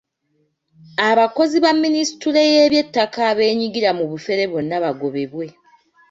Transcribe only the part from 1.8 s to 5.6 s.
Ministule y’Eby'ettaka abeenyigira mu bufere bonna bagobebwe.